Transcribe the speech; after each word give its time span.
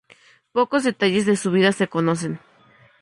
Pocos 0.51 0.83
detalles 0.83 1.27
de 1.27 1.35
su 1.37 1.51
vida 1.51 1.71
se 1.73 1.87
conocen. 1.87 2.39